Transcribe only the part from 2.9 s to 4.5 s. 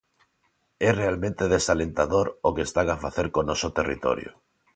a facer co noso territorio.